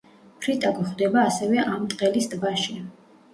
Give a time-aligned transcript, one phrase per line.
[0.45, 2.81] ფრიტა გვხვდება ასევე ამტყელის ტბაში.